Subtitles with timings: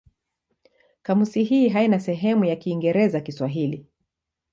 [1.03, 3.85] Kamusi hii haina sehemu ya Kiingereza-Kiswahili.